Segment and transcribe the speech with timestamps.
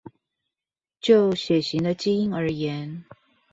[0.99, 3.03] 就血型的基因而言